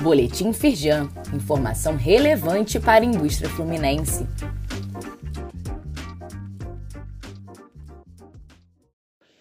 [0.00, 4.26] Boletim Firjan, informação relevante para a indústria fluminense.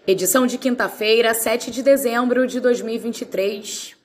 [0.05, 3.98] Edição de quinta-feira, 7 de dezembro de 2023.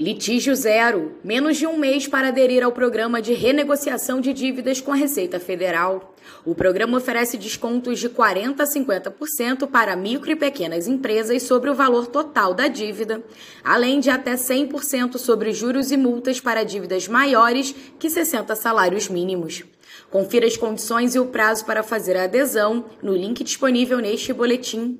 [0.00, 1.18] Litígio zero.
[1.22, 5.38] Menos de um mês para aderir ao programa de renegociação de dívidas com a Receita
[5.38, 6.14] Federal.
[6.46, 11.74] O programa oferece descontos de 40% a 50% para micro e pequenas empresas sobre o
[11.74, 13.22] valor total da dívida,
[13.62, 19.62] além de até 100% sobre juros e multas para dívidas maiores que 60 salários mínimos.
[20.10, 24.98] Confira as condições e o prazo para fazer a adesão no link disponível neste boletim.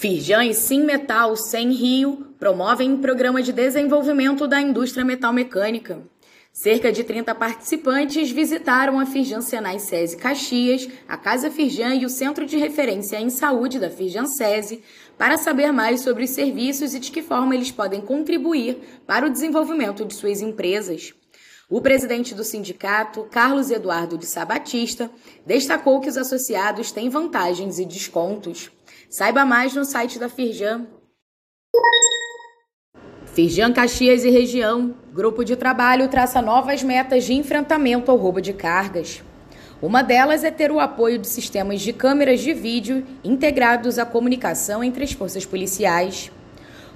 [0.00, 6.00] Firjan e Sim Metal Sem Rio promovem um programa de desenvolvimento da indústria metal mecânica.
[6.54, 12.08] Cerca de 30 participantes visitaram a Firjan Senai SESI Caxias, a Casa Firjan e o
[12.08, 14.82] Centro de Referência em Saúde da Firjan SESI
[15.18, 19.30] para saber mais sobre os serviços e de que forma eles podem contribuir para o
[19.30, 21.12] desenvolvimento de suas empresas.
[21.70, 25.08] O presidente do sindicato, Carlos Eduardo de Sabatista,
[25.46, 28.72] destacou que os associados têm vantagens e descontos.
[29.08, 30.88] Saiba mais no site da Firjan.
[33.24, 34.96] Firjan Caxias e região.
[35.12, 39.22] Grupo de trabalho traça novas metas de enfrentamento ao roubo de cargas.
[39.80, 44.82] Uma delas é ter o apoio de sistemas de câmeras de vídeo integrados à comunicação
[44.82, 46.32] entre as forças policiais.